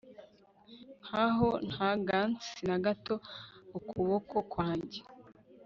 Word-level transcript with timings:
Nkaho 1.05 1.49
nta 1.69 1.89
gants 2.07 2.47
na 2.67 2.77
gato 2.85 3.13
ukuboko 3.77 4.35
kwanjye 4.51 4.99